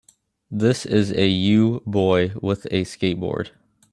[0.49, 3.51] This is a you boy with a skateboard